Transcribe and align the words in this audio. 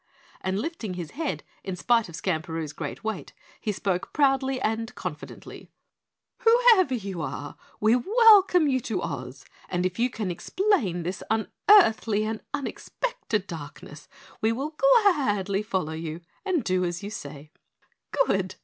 And 0.41 0.57
lifting 0.57 0.95
his 0.95 1.11
head, 1.11 1.43
in 1.63 1.75
spite 1.75 2.09
of 2.09 2.15
Skamperoo's 2.15 2.73
great 2.73 3.03
weight, 3.03 3.33
he 3.59 3.71
spoke 3.71 4.11
proudly 4.13 4.59
and 4.59 4.95
confidently, 4.95 5.69
"Whoever 6.39 6.95
you 6.95 7.21
are, 7.21 7.55
we 7.79 7.95
welcome 7.95 8.67
you 8.67 8.79
to 8.79 9.03
Oz, 9.03 9.45
and 9.69 9.85
if 9.85 9.99
you 9.99 10.09
can 10.09 10.31
explain 10.31 11.03
this 11.03 11.21
unearthly 11.29 12.23
and 12.23 12.41
unexpected 12.51 13.45
darkness 13.45 14.07
we 14.41 14.51
will 14.51 14.71
gladly 15.03 15.61
follow 15.61 15.93
you 15.93 16.21
and 16.43 16.63
do 16.63 16.83
as 16.83 17.03
you 17.03 17.11
say." 17.11 17.51
"Good!" 18.25 18.55